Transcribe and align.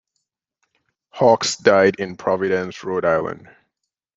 Hawkes 1.11 1.57
died 1.57 1.97
in 1.99 2.17
Providence, 2.17 2.83
Rhode 2.83 3.05
Island. 3.05 3.47